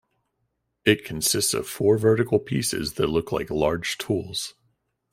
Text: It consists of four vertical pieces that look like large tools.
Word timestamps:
It 0.83 1.05
consists 1.05 1.53
of 1.53 1.69
four 1.69 1.95
vertical 1.99 2.39
pieces 2.39 2.93
that 2.93 3.05
look 3.05 3.31
like 3.31 3.51
large 3.51 3.99
tools. 3.99 4.55